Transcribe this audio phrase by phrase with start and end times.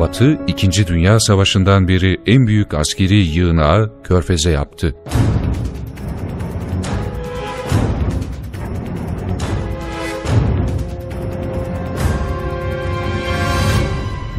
[0.00, 4.94] Batı, İkinci Dünya Savaşı'ndan beri en büyük askeri yığınağı Körfez'e yaptı.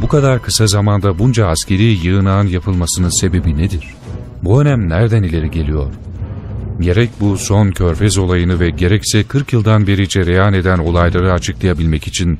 [0.02, 3.94] Bu kadar kısa zamanda bunca askeri yığınağın yapılmasının sebebi nedir?
[4.42, 5.92] Bu önem nereden ileri geliyor?
[6.80, 12.38] Gerek bu son Körfez olayını ve gerekse 40 yıldan beri cereyan eden olayları açıklayabilmek için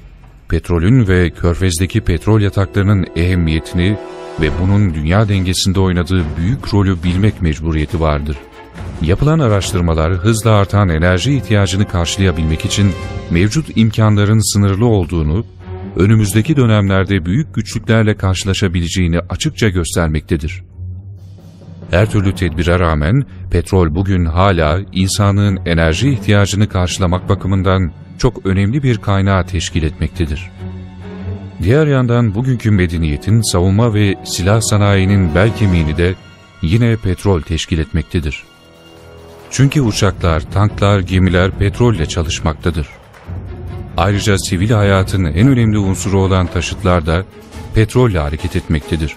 [0.53, 3.97] petrolün ve Körfez'deki petrol yataklarının ehemmiyetini
[4.41, 8.37] ve bunun dünya dengesinde oynadığı büyük rolü bilmek mecburiyeti vardır.
[9.03, 12.93] Yapılan araştırmalar hızla artan enerji ihtiyacını karşılayabilmek için
[13.31, 15.45] mevcut imkanların sınırlı olduğunu,
[15.97, 20.65] önümüzdeki dönemlerde büyük güçlüklerle karşılaşabileceğini açıkça göstermektedir.
[21.91, 27.93] Her türlü tedbire rağmen petrol bugün hala insanlığın enerji ihtiyacını karşılamak bakımından
[28.23, 30.51] çok önemli bir kaynağı teşkil etmektedir.
[31.63, 36.15] Diğer yandan bugünkü medeniyetin savunma ve silah sanayinin bel kemiğini de
[36.63, 38.45] yine petrol teşkil etmektedir.
[39.51, 42.89] Çünkü uçaklar, tanklar, gemiler petrolle çalışmaktadır.
[43.97, 47.25] Ayrıca sivil hayatın en önemli unsuru olan taşıtlar da
[47.75, 49.17] petrolle hareket etmektedir.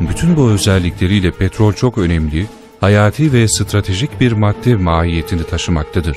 [0.00, 2.46] Bütün bu özellikleriyle petrol çok önemli,
[2.80, 6.16] hayati ve stratejik bir madde mahiyetini taşımaktadır.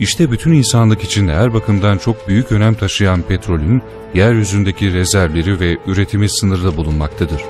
[0.00, 3.82] İşte bütün insanlık için her bakımdan çok büyük önem taşıyan petrolün
[4.14, 7.42] yeryüzündeki rezervleri ve üretimi sınırlı bulunmaktadır.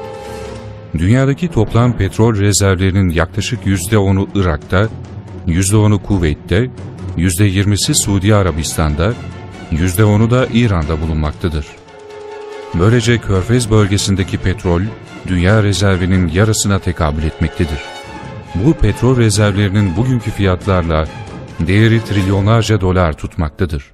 [0.99, 4.89] Dünyadaki toplam petrol rezervlerinin yaklaşık %10'u Irak'ta,
[5.47, 6.71] %10'u Kuveyt'te,
[7.17, 9.15] %20'si Suudi Arabistan'da,
[9.73, 11.67] %10'u da İran'da bulunmaktadır.
[12.75, 14.83] Böylece Körfez bölgesindeki petrol,
[15.29, 17.79] dünya rezervinin yarısına tekabül etmektedir.
[18.55, 21.07] Bu petrol rezervlerinin bugünkü fiyatlarla
[21.67, 23.85] değeri trilyonlarca dolar tutmaktadır.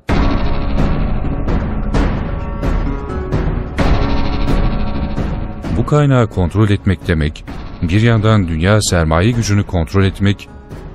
[5.77, 7.44] Bu kaynağı kontrol etmek demek,
[7.82, 10.49] bir yandan dünya sermaye gücünü kontrol etmek,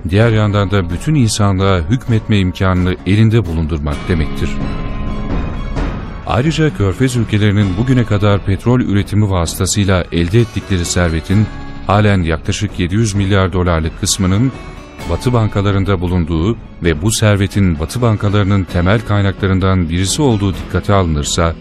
[0.09, 4.49] diğer yandan da bütün insanlığa hükmetme imkanını elinde bulundurmak demektir.
[6.27, 11.45] Ayrıca Körfez ülkelerinin bugüne kadar petrol üretimi vasıtasıyla elde ettikleri servetin
[11.87, 14.51] halen yaklaşık 700 milyar dolarlık kısmının
[15.09, 21.55] Batı bankalarında bulunduğu ve bu servetin Batı bankalarının temel kaynaklarından birisi olduğu dikkate alınırsa,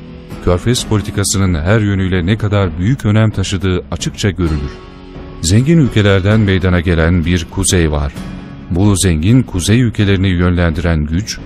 [0.45, 4.71] Körfez politikasının her yönüyle ne kadar büyük önem taşıdığı açıkça görülür.
[5.43, 8.13] Zengin ülkelerden meydana gelen bir kuzey var.
[8.71, 11.39] Bu zengin kuzey ülkelerini yönlendiren güç,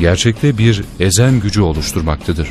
[0.00, 2.48] gerçekte bir ezen gücü oluşturmaktadır.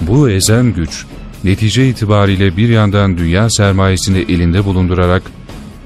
[0.00, 1.06] Bu ezen güç,
[1.44, 5.22] netice itibariyle bir yandan dünya sermayesini elinde bulundurarak,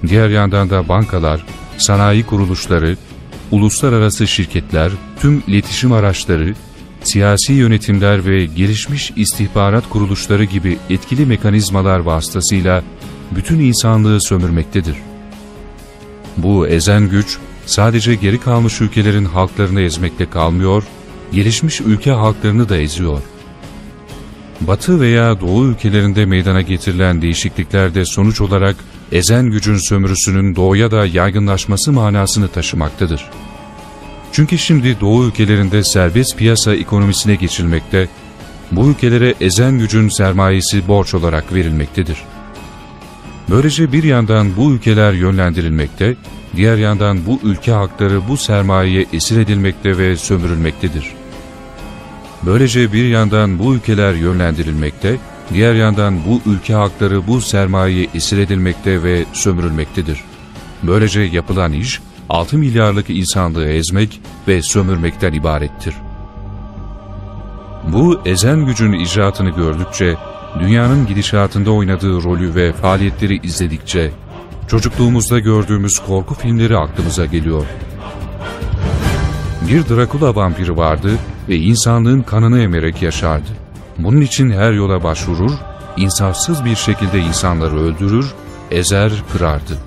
[0.09, 1.45] diğer yandan da bankalar,
[1.79, 2.97] sanayi kuruluşları,
[3.51, 6.55] uluslararası şirketler, tüm iletişim araçları,
[7.03, 12.83] siyasi yönetimler ve gelişmiş istihbarat kuruluşları gibi etkili mekanizmalar vasıtasıyla
[13.31, 14.97] bütün insanlığı sömürmektedir.
[16.37, 20.85] Bu ezen güç sadece geri kalmış ülkelerin halklarını ezmekle kalmıyor,
[21.33, 23.23] gelişmiş ülke halklarını da eziyor.
[24.61, 28.77] Batı veya Doğu ülkelerinde meydana getirilen değişikliklerde sonuç olarak
[29.13, 33.31] ezen gücün sömürüsünün doğuya da yaygınlaşması manasını taşımaktadır.
[34.33, 38.09] Çünkü şimdi Doğu ülkelerinde serbest piyasa ekonomisine geçilmekte,
[38.73, 42.19] bu ülkelere ezen gücün sermayesi borç olarak verilmektedir.
[43.51, 46.17] Böylece bir yandan bu ülkeler yönlendirilmekte,
[46.57, 51.13] diğer yandan bu ülke hakları bu sermayeye esir edilmekte ve sömürülmektedir.
[52.43, 55.17] Böylece bir yandan bu ülkeler yönlendirilmekte,
[55.55, 60.21] diğer yandan bu ülke hakları bu sermayeye esir edilmekte ve sömürülmektedir.
[60.83, 65.95] Böylece yapılan iş, 6 milyarlık insanlığı ezmek ve sömürmekten ibarettir.
[67.89, 70.17] Bu ezen gücün icraatını gördükçe,
[70.61, 74.11] dünyanın gidişatında oynadığı rolü ve faaliyetleri izledikçe,
[74.69, 77.67] çocukluğumuzda gördüğümüz korku filmleri aklımıza geliyor.
[79.69, 81.11] Bir Drakula vampiri vardı
[81.49, 83.62] ve insanlığın kanını emerek yaşardı.
[83.99, 85.53] Bunun için her yola başvurur,
[85.97, 88.27] insafsız bir şekilde insanları öldürür,
[88.71, 89.79] ezer, kırardı.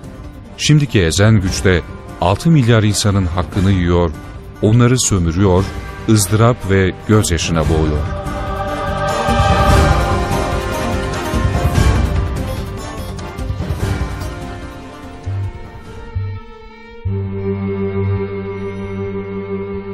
[0.58, 1.82] Şimdiki ezen güçte
[2.22, 4.12] 6 milyar insanın hakkını yiyor,
[4.62, 5.64] onları sömürüyor,
[6.10, 8.26] ızdırap ve gözyaşına boğuyor.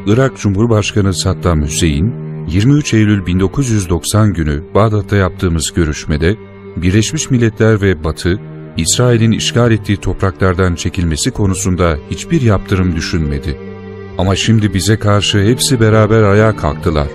[0.08, 6.36] Irak Cumhurbaşkanı Saddam Hüseyin, 23 Eylül 1990 günü Bağdat'ta yaptığımız görüşmede,
[6.76, 8.40] Birleşmiş Milletler ve Batı,
[8.78, 13.58] İsrail'in işgal ettiği topraklardan çekilmesi konusunda hiçbir yaptırım düşünmedi.
[14.18, 17.08] Ama şimdi bize karşı hepsi beraber ayağa kalktılar.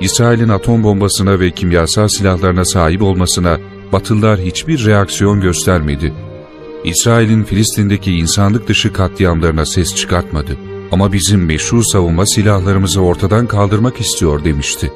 [0.00, 3.58] İsrail'in atom bombasına ve kimyasal silahlarına sahip olmasına
[3.92, 6.12] Batılılar hiçbir reaksiyon göstermedi.
[6.84, 10.69] İsrail'in Filistin'deki insanlık dışı katliamlarına ses çıkartmadı.
[10.92, 14.92] Ama bizim meşru savunma silahlarımızı ortadan kaldırmak istiyor demişti.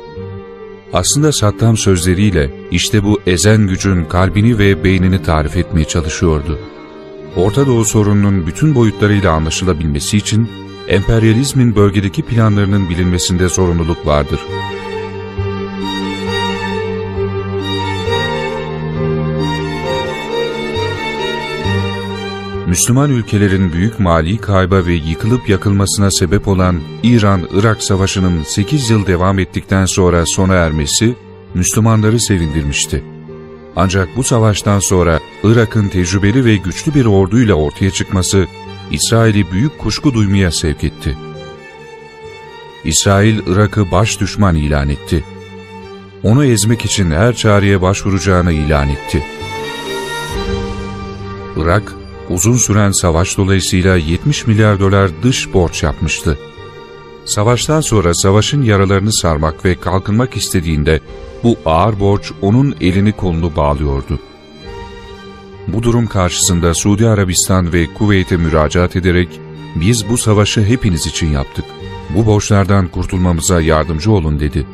[0.92, 6.58] Aslında Saddam sözleriyle işte bu ezen gücün kalbini ve beynini tarif etmeye çalışıyordu.
[7.36, 10.48] Orta Doğu sorununun bütün boyutlarıyla anlaşılabilmesi için
[10.88, 14.40] emperyalizmin bölgedeki planlarının bilinmesinde sorumluluk vardır.
[22.74, 29.38] Müslüman ülkelerin büyük mali kayba ve yıkılıp yakılmasına sebep olan İran-Irak Savaşı'nın 8 yıl devam
[29.38, 31.14] ettikten sonra sona ermesi
[31.54, 33.04] Müslümanları sevindirmişti.
[33.76, 38.46] Ancak bu savaştan sonra Irak'ın tecrübeli ve güçlü bir orduyla ortaya çıkması
[38.90, 41.18] İsrail'i büyük kuşku duymaya sevk etti.
[42.84, 45.24] İsrail Irak'ı baş düşman ilan etti.
[46.22, 49.24] Onu ezmek için her çareye başvuracağını ilan etti.
[51.56, 51.94] Irak,
[52.30, 56.38] uzun süren savaş dolayısıyla 70 milyar dolar dış borç yapmıştı.
[57.24, 61.00] Savaştan sonra savaşın yaralarını sarmak ve kalkınmak istediğinde
[61.42, 64.18] bu ağır borç onun elini kolunu bağlıyordu.
[65.68, 69.40] Bu durum karşısında Suudi Arabistan ve Kuveyt'e müracaat ederek
[69.74, 71.64] biz bu savaşı hepiniz için yaptık.
[72.16, 74.66] Bu borçlardan kurtulmamıza yardımcı olun dedi.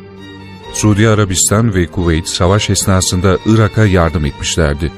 [0.73, 4.91] Suudi Arabistan ve Kuveyt savaş esnasında Irak'a yardım etmişlerdi.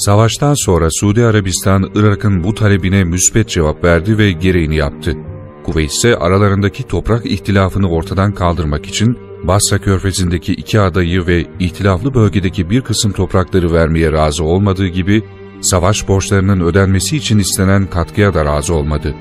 [0.00, 5.16] Savaştan sonra Suudi Arabistan, Irak'ın bu talebine müsbet cevap verdi ve gereğini yaptı.
[5.64, 12.70] Kuveyt ise aralarındaki toprak ihtilafını ortadan kaldırmak için Basra körfezindeki iki adayı ve ihtilaflı bölgedeki
[12.70, 15.22] bir kısım toprakları vermeye razı olmadığı gibi,
[15.60, 19.14] savaş borçlarının ödenmesi için istenen katkıya da razı olmadı.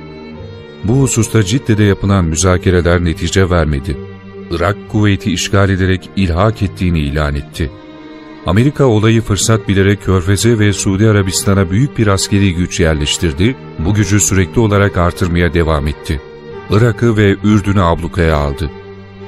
[0.84, 3.98] Bu hususta Cidde'de yapılan müzakereler netice vermedi.
[4.52, 7.72] Irak, Kuveyt'i işgal ederek ilhak ettiğini ilan etti.
[8.46, 14.20] Amerika olayı fırsat bilerek Körfez'e ve Suudi Arabistan'a büyük bir askeri güç yerleştirdi, bu gücü
[14.20, 16.22] sürekli olarak artırmaya devam etti.
[16.70, 18.72] Irak'ı ve Ürdün'ü ablukaya aldı.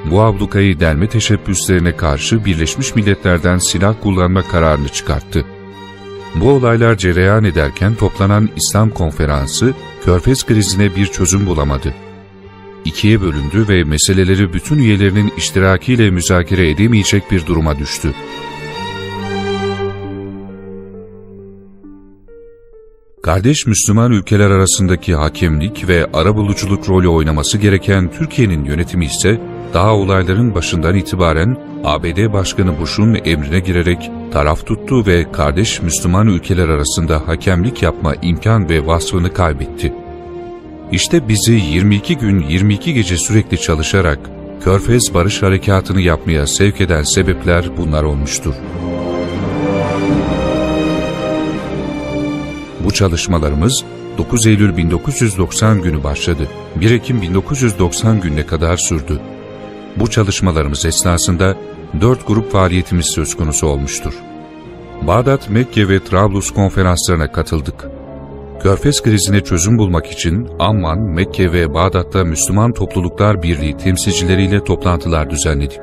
[0.05, 5.45] Bu ablukayı delme teşebbüslerine karşı Birleşmiş Milletler'den silah kullanma kararını çıkarttı.
[6.35, 9.73] Bu olaylar cereyan ederken toplanan İslam Konferansı,
[10.05, 11.93] Körfez krizine bir çözüm bulamadı.
[12.85, 18.13] İkiye bölündü ve meseleleri bütün üyelerinin iştirakiyle müzakere edemeyecek bir duruma düştü.
[23.21, 29.41] Kardeş Müslüman ülkeler arasındaki hakemlik ve arabuluculuk rolü oynaması gereken Türkiye'nin yönetimi ise
[29.73, 36.69] daha olayların başından itibaren ABD Başkanı Bush'un emrine girerek taraf tuttu ve kardeş Müslüman ülkeler
[36.69, 39.93] arasında hakemlik yapma imkan ve vasfını kaybetti.
[40.91, 44.19] İşte bizi 22 gün 22 gece sürekli çalışarak
[44.63, 48.53] Körfez Barış Harekatı'nı yapmaya sevk eden sebepler bunlar olmuştur.
[52.91, 53.83] Bu çalışmalarımız
[54.17, 56.47] 9 Eylül 1990 günü başladı.
[56.75, 59.19] 1 Ekim 1990 gününe kadar sürdü.
[59.95, 61.57] Bu çalışmalarımız esnasında
[62.01, 64.13] dört grup faaliyetimiz söz konusu olmuştur.
[65.01, 67.87] Bağdat, Mekke ve Trablus konferanslarına katıldık.
[68.63, 75.81] Körfez krizine çözüm bulmak için Amman, Mekke ve Bağdat'ta Müslüman Topluluklar Birliği temsilcileriyle toplantılar düzenledik.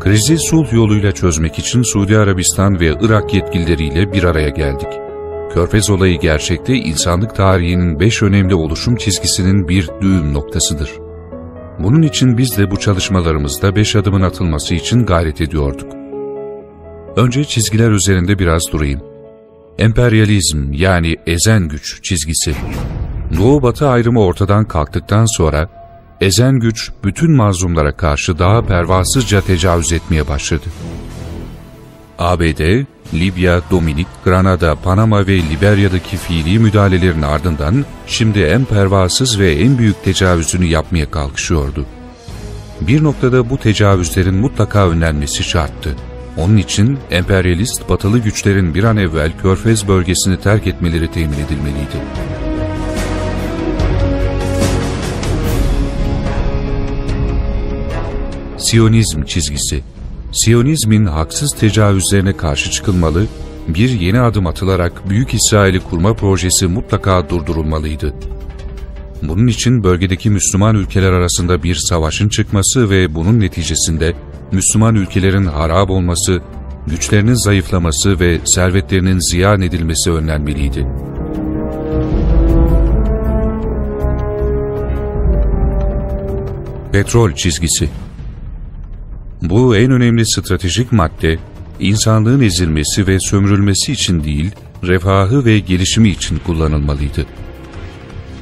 [0.00, 5.04] Krizi sulh yoluyla çözmek için Suudi Arabistan ve Irak yetkilileriyle bir araya geldik.
[5.52, 10.90] Körfez olayı gerçekte insanlık tarihinin beş önemli oluşum çizgisinin bir düğüm noktasıdır.
[11.78, 15.92] Bunun için biz de bu çalışmalarımızda beş adımın atılması için gayret ediyorduk.
[17.16, 19.00] Önce çizgiler üzerinde biraz durayım.
[19.78, 22.54] Emperyalizm yani ezen güç çizgisi.
[23.38, 25.68] Doğu-batı ayrımı ortadan kalktıktan sonra
[26.20, 30.66] ezen güç bütün mazlumlara karşı daha pervasızca tecavüz etmeye başladı.
[32.18, 39.78] ABD, Libya, Dominik, Granada, Panama ve Liberya'daki fiili müdahalelerin ardından şimdi en pervasız ve en
[39.78, 41.86] büyük tecavüzünü yapmaya kalkışıyordu.
[42.80, 45.96] Bir noktada bu tecavüzlerin mutlaka önlenmesi şarttı.
[46.36, 51.96] Onun için emperyalist batılı güçlerin bir an evvel Körfez bölgesini terk etmeleri temin edilmeliydi.
[58.58, 59.82] Siyonizm çizgisi
[60.34, 63.26] Siyonizmin haksız tecavüzlerine karşı çıkılmalı,
[63.68, 68.14] bir yeni adım atılarak Büyük İsrail'i kurma projesi mutlaka durdurulmalıydı.
[69.22, 74.14] Bunun için bölgedeki Müslüman ülkeler arasında bir savaşın çıkması ve bunun neticesinde
[74.52, 76.42] Müslüman ülkelerin harap olması,
[76.86, 80.86] güçlerinin zayıflaması ve servetlerinin ziyan edilmesi önlenmeliydi.
[86.92, 87.88] Petrol çizgisi
[89.44, 91.38] Bu en önemli stratejik madde,
[91.80, 94.50] insanlığın ezilmesi ve sömürülmesi için değil,
[94.82, 97.26] refahı ve gelişimi için kullanılmalıydı.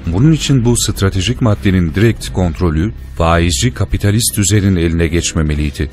[0.06, 5.90] Bunun için bu stratejik maddenin direkt kontrolü faizci kapitalist düzenin eline geçmemeliydi.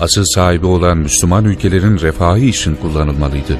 [0.00, 3.58] Asıl sahibi olan Müslüman ülkelerin refahı için kullanılmalıydı.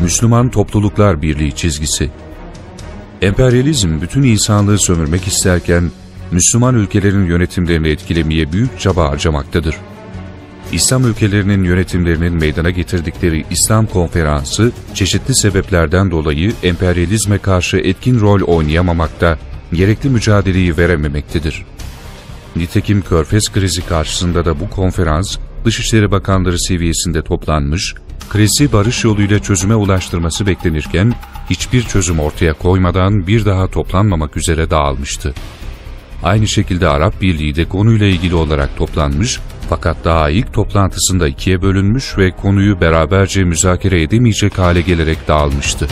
[0.00, 2.10] Müslüman Topluluklar Birliği çizgisi
[3.22, 5.90] Emperyalizm bütün insanlığı sömürmek isterken
[6.30, 9.76] Müslüman ülkelerin yönetimlerini etkilemeye büyük çaba harcamaktadır.
[10.72, 19.38] İslam ülkelerinin yönetimlerinin meydana getirdikleri İslam konferansı çeşitli sebeplerden dolayı emperyalizme karşı etkin rol oynayamamakta,
[19.72, 21.64] gerekli mücadeleyi verememektedir.
[22.56, 27.94] Nitekim Körfez krizi karşısında da bu konferans Dışişleri Bakanları seviyesinde toplanmış,
[28.30, 31.14] krizi barış yoluyla çözüme ulaştırması beklenirken
[31.50, 35.34] hiçbir çözüm ortaya koymadan bir daha toplanmamak üzere dağılmıştı.
[36.22, 42.18] Aynı şekilde Arap Birliği de konuyla ilgili olarak toplanmış fakat daha ilk toplantısında ikiye bölünmüş
[42.18, 45.88] ve konuyu beraberce müzakere edemeyecek hale gelerek dağılmıştı.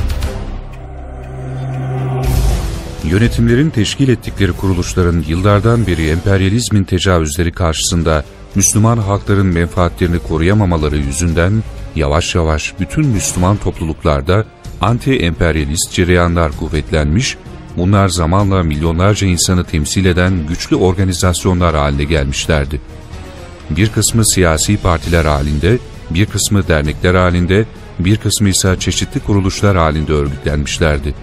[3.05, 11.63] Yönetimlerin teşkil ettikleri kuruluşların yıllardan beri emperyalizmin tecavüzleri karşısında Müslüman halkların menfaatlerini koruyamamaları yüzünden
[11.97, 14.45] yavaş yavaş bütün Müslüman topluluklarda
[14.81, 17.37] anti-emperyalist cereyanlar kuvvetlenmiş,
[17.77, 22.81] bunlar zamanla milyonlarca insanı temsil eden güçlü organizasyonlar haline gelmişlerdi.
[23.71, 25.79] Bir kısmı siyasi partiler halinde,
[26.11, 27.65] bir kısmı dernekler halinde,
[27.99, 31.15] bir kısmı ise çeşitli kuruluşlar halinde örgütlenmişlerdi.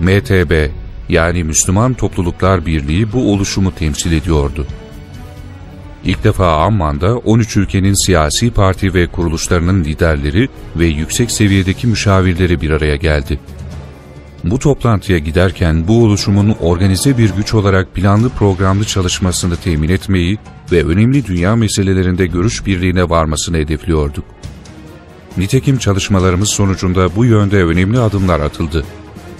[0.00, 0.70] MTB
[1.08, 4.66] yani Müslüman Topluluklar Birliği bu oluşumu temsil ediyordu.
[6.04, 12.70] İlk defa Amman'da 13 ülkenin siyasi parti ve kuruluşlarının liderleri ve yüksek seviyedeki müşavirleri bir
[12.70, 13.40] araya geldi.
[14.44, 20.38] Bu toplantıya giderken bu oluşumun organize bir güç olarak planlı programlı çalışmasını temin etmeyi
[20.72, 24.24] ve önemli dünya meselelerinde görüş birliğine varmasını hedefliyorduk.
[25.36, 28.84] Nitekim çalışmalarımız sonucunda bu yönde önemli adımlar atıldı.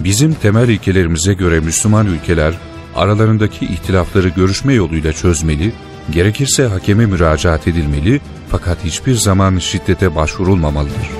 [0.01, 2.55] Bizim temel ilkelerimize göre Müslüman ülkeler
[2.97, 5.73] aralarındaki ihtilafları görüşme yoluyla çözmeli,
[6.11, 11.11] gerekirse hakeme müracaat edilmeli fakat hiçbir zaman şiddete başvurulmamalıdır.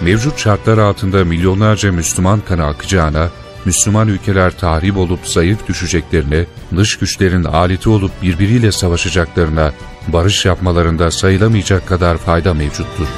[0.00, 3.30] Mevcut şartlar altında milyonlarca Müslüman kanı akacağına,
[3.64, 6.46] Müslüman ülkeler tahrip olup zayıf düşeceklerine,
[6.76, 9.72] dış güçlerin aleti olup birbiriyle savaşacaklarına,
[10.08, 13.08] barış yapmalarında sayılamayacak kadar fayda mevcuttur.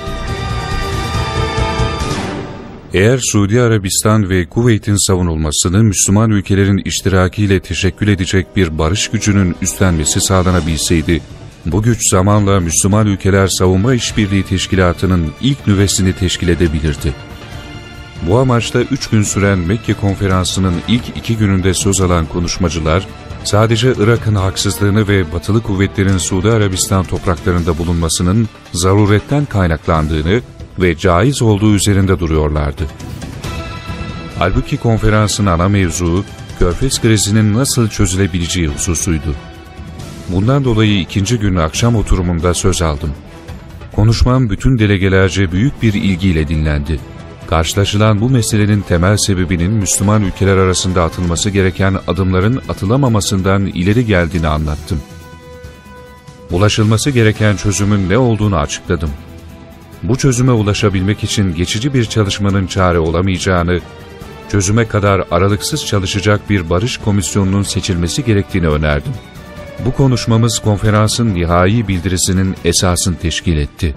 [2.96, 10.20] Eğer Suudi Arabistan ve Kuveyt'in savunulmasını Müslüman ülkelerin iştirakiyle teşekkül edecek bir barış gücünün üstlenmesi
[10.20, 11.22] sağlanabilseydi,
[11.66, 17.12] bu güç zamanla Müslüman Ülkeler Savunma İşbirliği Teşkilatı'nın ilk nüvesini teşkil edebilirdi.
[18.28, 23.06] Bu amaçla üç gün süren Mekke konferansının ilk iki gününde söz alan konuşmacılar,
[23.44, 30.40] sadece Irak'ın haksızlığını ve batılı kuvvetlerin Suudi Arabistan topraklarında bulunmasının zaruretten kaynaklandığını
[30.78, 32.86] ve caiz olduğu üzerinde duruyorlardı.
[34.38, 36.24] Halbuki konferansın ana mevzuu,
[36.58, 39.34] Körfez krizinin nasıl çözülebileceği hususuydu.
[40.28, 43.10] Bundan dolayı ikinci gün akşam oturumunda söz aldım.
[43.92, 47.00] Konuşmam bütün delegelerce büyük bir ilgiyle dinlendi.
[47.46, 55.00] Karşılaşılan bu meselenin temel sebebinin Müslüman ülkeler arasında atılması gereken adımların atılamamasından ileri geldiğini anlattım.
[56.50, 59.10] Ulaşılması gereken çözümün ne olduğunu açıkladım.
[60.08, 63.80] Bu çözüme ulaşabilmek için geçici bir çalışmanın çare olamayacağını,
[64.48, 69.12] çözüme kadar aralıksız çalışacak bir barış komisyonunun seçilmesi gerektiğini önerdim.
[69.86, 73.94] Bu konuşmamız konferansın nihai bildirisinin esasını teşkil etti.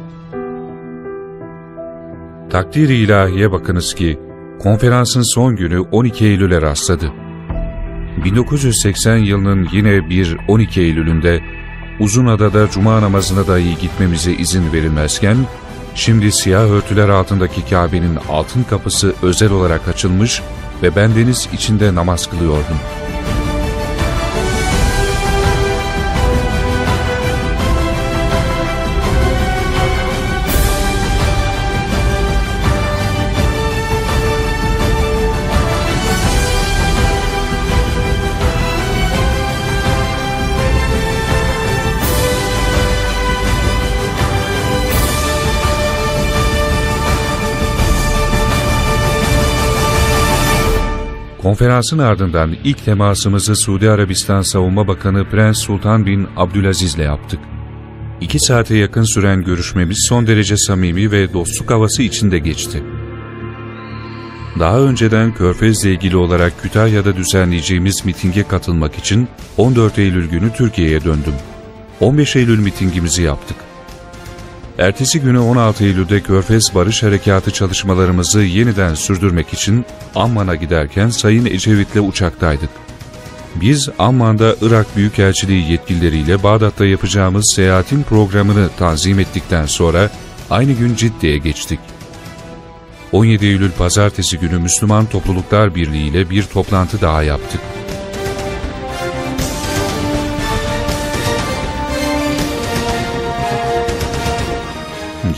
[2.49, 4.19] Takdir-i ilahiye bakınız ki,
[4.59, 7.11] konferansın son günü 12 Eylül'e rastladı.
[8.25, 11.39] 1980 yılının yine bir 12 Eylül'ünde
[11.99, 15.37] Uzunada'da cuma namazına dahi gitmemize izin verilmezken,
[15.96, 20.41] şimdi siyah örtüler altındaki Kabe'nin altın kapısı özel olarak açılmış
[20.84, 23.18] ve bendeniz içinde namaz kılıyordum.''
[51.50, 57.39] Konferansın ardından ilk temasımızı Suudi Arabistan Savunma Bakanı Prens Sultan bin Abdülaziz ile yaptık.
[58.22, 62.84] İki saate yakın süren görüşmemiz son derece samimi ve dostluk havası içinde geçti.
[64.60, 69.27] Daha önceden Körfez'le ilgili olarak Kütahya'da düzenleyeceğimiz mitinge katılmak için
[69.58, 71.34] 14 Eylül günü Türkiye'ye döndüm.
[72.00, 73.58] 15 Eylül mitingimizi yaptık.
[74.79, 81.95] Ertesi günü 16 Eylül'de Körfez Barış Harekatı çalışmalarımızı yeniden sürdürmek için Amman'a giderken Sayın Ecevit'le
[81.95, 82.69] uçaktaydık.
[83.55, 90.09] Biz Amman'da Irak Büyükelçiliği yetkilileriyle Bağdat'ta yapacağımız seyahatin programını tanzim ettikten sonra
[90.50, 91.79] aynı gün Cidde'ye geçtik.
[93.12, 97.62] 17 Eylül Pazartesi günü Müslüman Topluluklar Birliği ile bir toplantı daha yaptık.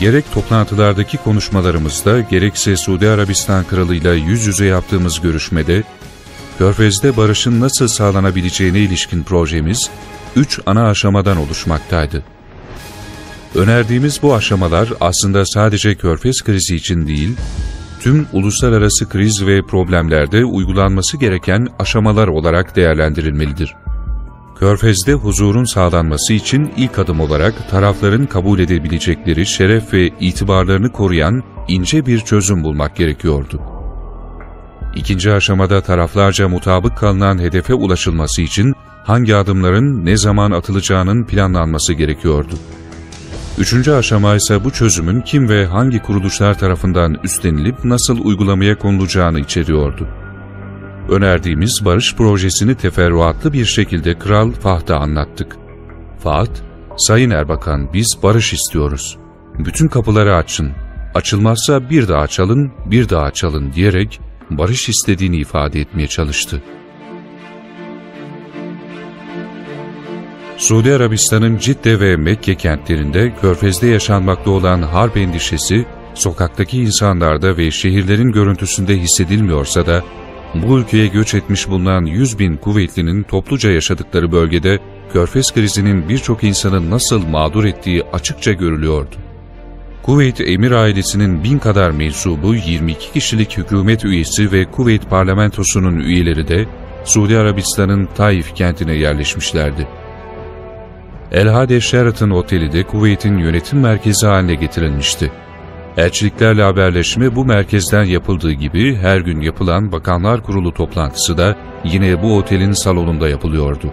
[0.00, 5.82] Gerek toplantılardaki konuşmalarımızda gerekse Suudi Arabistan Kralı ile yüz yüze yaptığımız görüşmede,
[6.58, 9.90] Körfez'de barışın nasıl sağlanabileceğine ilişkin projemiz,
[10.36, 12.22] üç ana aşamadan oluşmaktaydı.
[13.54, 17.36] Önerdiğimiz bu aşamalar aslında sadece Körfez krizi için değil,
[18.00, 23.74] tüm uluslararası kriz ve problemlerde uygulanması gereken aşamalar olarak değerlendirilmelidir.
[24.62, 32.06] Körfez'de huzurun sağlanması için ilk adım olarak tarafların kabul edebilecekleri şeref ve itibarlarını koruyan ince
[32.06, 33.60] bir çözüm bulmak gerekiyordu.
[34.94, 42.54] İkinci aşamada taraflarca mutabık kalınan hedefe ulaşılması için hangi adımların ne zaman atılacağının planlanması gerekiyordu.
[43.58, 50.21] Üçüncü aşama ise bu çözümün kim ve hangi kuruluşlar tarafından üstlenilip nasıl uygulamaya konulacağını içeriyordu
[51.08, 55.56] önerdiğimiz barış projesini teferruatlı bir şekilde Kral Fahd'a anlattık.
[56.18, 56.56] Fahd,
[56.96, 59.18] Sayın Erbakan biz barış istiyoruz.
[59.58, 60.72] Bütün kapıları açın.
[61.14, 66.62] Açılmazsa bir daha açalım, bir daha açalım diyerek barış istediğini ifade etmeye çalıştı.
[70.56, 78.32] Suudi Arabistan'ın Cidde ve Mekke kentlerinde Körfez'de yaşanmakta olan harp endişesi, sokaktaki insanlarda ve şehirlerin
[78.32, 80.02] görüntüsünde hissedilmiyorsa da
[80.54, 84.78] bu ülkeye göç etmiş bulunan 100 bin kuvvetlinin topluca yaşadıkları bölgede
[85.12, 89.16] Körfez krizinin birçok insanı nasıl mağdur ettiği açıkça görülüyordu.
[90.02, 96.66] Kuveyt emir ailesinin bin kadar mensubu 22 kişilik hükümet üyesi ve Kuveyt parlamentosunun üyeleri de
[97.04, 99.88] Suudi Arabistan'ın Taif kentine yerleşmişlerdi.
[101.32, 105.32] El Hade Sheraton Oteli de Kuveyt'in yönetim merkezi haline getirilmişti.
[105.96, 112.36] Elçiliklerle haberleşme bu merkezden yapıldığı gibi her gün yapılan Bakanlar Kurulu toplantısı da yine bu
[112.36, 113.92] otelin salonunda yapılıyordu.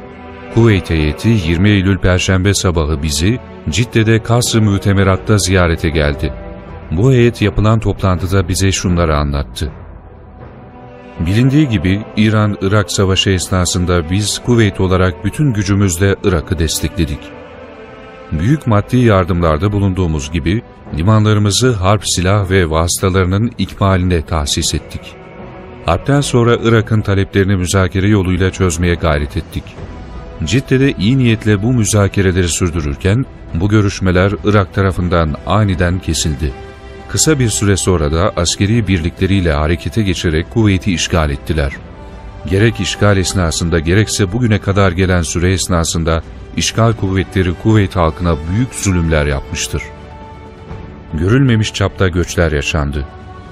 [0.53, 6.33] Kuveyt heyeti 20 Eylül Perşembe sabahı bizi Cidde'de Kasr-ı ziyarete geldi.
[6.91, 9.71] Bu heyet yapılan toplantıda bize şunları anlattı.
[11.19, 17.19] Bilindiği gibi İran-Irak savaşı esnasında biz Kuveyt olarak bütün gücümüzle Irak'ı destekledik.
[18.31, 20.61] Büyük maddi yardımlarda bulunduğumuz gibi
[20.97, 25.01] limanlarımızı harp silah ve vasıtalarının ikmaline tahsis ettik.
[25.85, 29.63] Harpten sonra Irak'ın taleplerini müzakere yoluyla çözmeye gayret ettik.
[30.43, 36.53] Cidde'de iyi niyetle bu müzakereleri sürdürürken bu görüşmeler Irak tarafından aniden kesildi.
[37.09, 41.73] Kısa bir süre sonra da askeri birlikleriyle harekete geçerek kuvveti işgal ettiler.
[42.49, 46.23] gerek işgal esnasında gerekse bugüne kadar gelen süre esnasında
[46.57, 49.81] işgal kuvvetleri Kuveyt halkına büyük zulümler yapmıştır.
[51.13, 53.05] Görülmemiş çapta göçler yaşandı.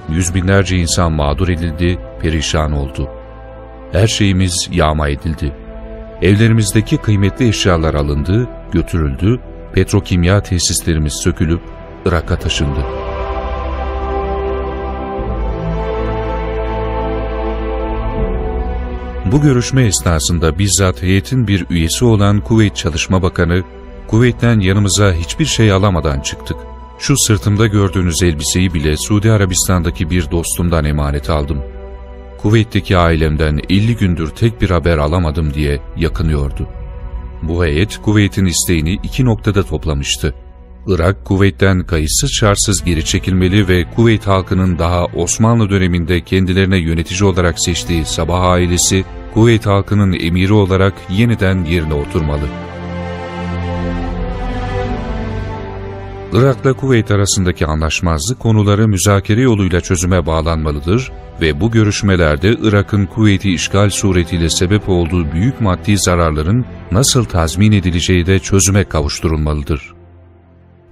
[0.08, 3.08] Yüz binlerce insan mağdur edildi, perişan oldu.
[3.92, 5.52] Her şeyimiz yağma edildi.
[6.22, 9.40] Evlerimizdeki kıymetli eşyalar alındı, götürüldü,
[9.72, 11.60] petrokimya tesislerimiz sökülüp
[12.06, 12.80] Irak'a taşındı.
[19.32, 23.62] Bu görüşme esnasında bizzat heyetin bir üyesi olan Kuveyt Çalışma Bakanı,
[24.06, 26.56] Kuveyt'ten yanımıza hiçbir şey alamadan çıktık.
[26.98, 31.62] Şu sırtımda gördüğünüz elbiseyi bile Suudi Arabistan'daki bir dostumdan emanet aldım.
[32.38, 36.68] Kuveyt'teki ailemden 50 gündür tek bir haber alamadım diye yakınıyordu.
[37.42, 40.34] Bu heyet Kuveyt'in isteğini iki noktada toplamıştı.
[40.86, 47.60] Irak, Kuveyt'ten kayıtsız şartsız geri çekilmeli ve Kuveyt halkının daha Osmanlı döneminde kendilerine yönetici olarak
[47.60, 52.48] seçtiği Sabah ailesi, Kuveyt halkının emiri olarak yeniden yerine oturmalı.
[56.32, 63.90] Irak'la Kuveyt arasındaki anlaşmazlık konuları müzakere yoluyla çözüme bağlanmalıdır ve bu görüşmelerde Irak'ın Kuveyt'i işgal
[63.90, 69.94] suretiyle sebep olduğu büyük maddi zararların nasıl tazmin edileceği de çözüme kavuşturulmalıdır.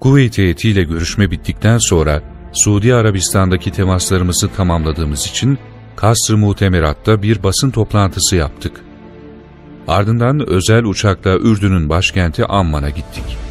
[0.00, 2.22] Kuveyt heyetiyle görüşme bittikten sonra
[2.52, 5.58] Suudi Arabistan'daki temaslarımızı tamamladığımız için
[5.96, 8.80] Kasr-ı Mutemerat'ta bir basın toplantısı yaptık.
[9.88, 13.45] Ardından özel uçakla Ürdün'ün başkenti Amman'a gittik.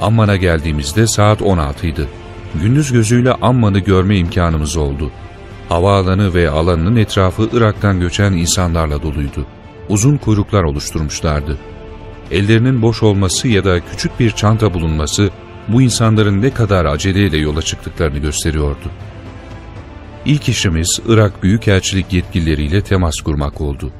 [0.00, 2.08] Amman'a geldiğimizde saat 16 idi.
[2.54, 5.10] Gündüz gözüyle Amman'ı görme imkanımız oldu.
[5.68, 9.46] Havaalanı ve alanının etrafı Irak'tan göçen insanlarla doluydu.
[9.88, 11.58] Uzun kuyruklar oluşturmuşlardı.
[12.30, 15.30] Ellerinin boş olması ya da küçük bir çanta bulunması
[15.68, 18.90] bu insanların ne kadar aceleyle yola çıktıklarını gösteriyordu.
[20.24, 23.92] İlk işimiz Irak Büyükelçilik yetkilileriyle temas kurmak oldu.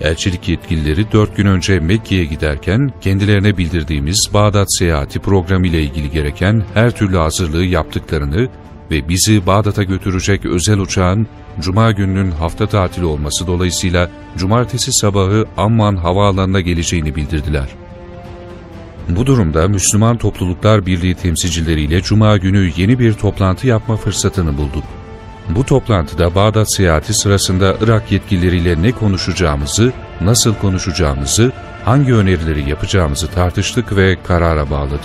[0.00, 6.62] Elçilik yetkilileri dört gün önce Mekke'ye giderken kendilerine bildirdiğimiz Bağdat seyahati programı ile ilgili gereken
[6.74, 8.48] her türlü hazırlığı yaptıklarını
[8.90, 11.26] ve bizi Bağdat'a götürecek özel uçağın
[11.60, 17.68] Cuma gününün hafta tatili olması dolayısıyla Cumartesi sabahı Amman havaalanına geleceğini bildirdiler.
[19.08, 24.84] Bu durumda Müslüman Topluluklar Birliği temsilcileriyle Cuma günü yeni bir toplantı yapma fırsatını bulduk.
[25.48, 31.52] Bu toplantıda Bağdat seyahati sırasında Irak yetkilileriyle ne konuşacağımızı, nasıl konuşacağımızı,
[31.84, 35.00] hangi önerileri yapacağımızı tartıştık ve karara bağladık.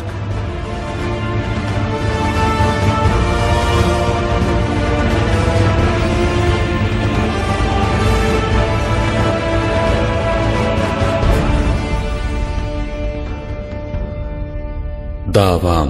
[15.33, 15.89] Davam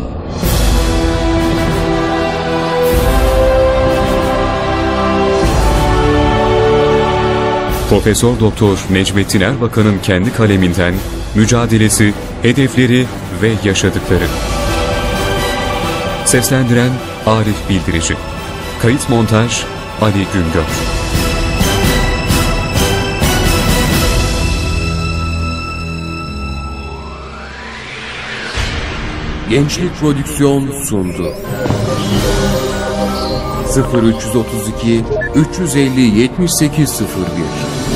[7.92, 10.94] Profesör Doktor Necmettin Erbakan'ın kendi kaleminden
[11.36, 13.06] mücadelesi, hedefleri
[13.42, 14.24] ve yaşadıkları.
[16.26, 16.90] Seslendiren
[17.26, 18.16] Arif Bildirici.
[18.82, 19.64] Kayıt montaj
[20.02, 20.64] Ali Güngör.
[29.50, 31.34] Gençlik Prodüksiyon sundu.
[33.72, 35.04] 0332
[35.34, 37.91] 350 7801